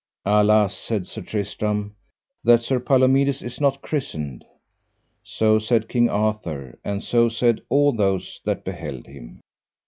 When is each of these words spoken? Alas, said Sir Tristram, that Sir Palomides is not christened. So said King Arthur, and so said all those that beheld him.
Alas, 0.25 0.75
said 0.75 1.05
Sir 1.05 1.21
Tristram, 1.21 1.95
that 2.43 2.61
Sir 2.61 2.79
Palomides 2.79 3.43
is 3.43 3.61
not 3.61 3.83
christened. 3.83 4.43
So 5.23 5.59
said 5.59 5.87
King 5.89 6.09
Arthur, 6.09 6.79
and 6.83 7.03
so 7.03 7.29
said 7.29 7.61
all 7.69 7.91
those 7.93 8.41
that 8.43 8.63
beheld 8.65 9.05
him. 9.05 9.41